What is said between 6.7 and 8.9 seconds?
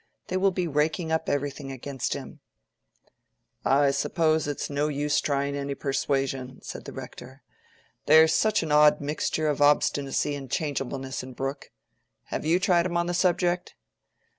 the Rector. "There's such an